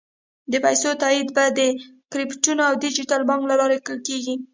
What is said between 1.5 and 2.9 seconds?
د کریپټو او